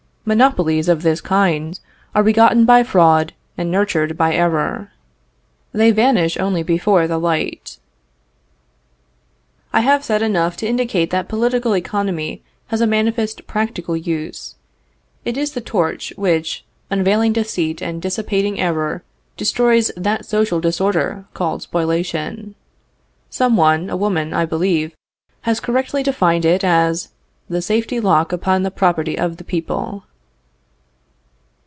Monopolies 0.23 0.87
of 0.87 1.01
this 1.01 1.19
kind 1.19 1.79
are 2.13 2.21
begotten 2.23 2.63
by 2.63 2.83
fraud 2.83 3.33
and 3.57 3.71
nurtured 3.71 4.15
by 4.15 4.33
error. 4.35 4.91
They 5.73 5.89
vanish 5.89 6.37
only 6.37 6.61
before 6.61 7.07
the 7.07 7.17
light. 7.17 7.79
I 9.73 9.81
have 9.81 10.05
said 10.05 10.21
enough 10.21 10.55
to 10.57 10.67
indicate 10.67 11.09
that 11.09 11.27
political 11.27 11.75
economy 11.75 12.43
has 12.67 12.81
a 12.81 12.87
manifest 12.87 13.47
practical 13.47 13.97
use. 13.97 14.55
It 15.25 15.37
is 15.37 15.53
the 15.53 15.59
torch 15.59 16.13
which, 16.15 16.63
unveiling 16.91 17.33
deceit 17.33 17.81
and 17.81 17.99
dissipating 17.99 18.59
error, 18.59 19.03
destroys 19.37 19.89
that 19.97 20.27
social 20.27 20.59
disorder 20.61 21.25
called 21.33 21.63
spoliation. 21.63 22.53
Some 23.31 23.57
one, 23.57 23.89
a 23.89 23.97
woman 23.97 24.33
I 24.33 24.45
believe, 24.45 24.95
has 25.41 25.59
correctly 25.59 26.03
defined 26.03 26.45
it 26.45 26.63
as 26.63 27.09
"the 27.49 27.61
safety 27.61 27.99
lock 27.99 28.31
upon 28.31 28.61
the 28.61 28.71
property 28.71 29.17
of 29.17 29.37
the 29.37 29.43
people." 29.43 30.03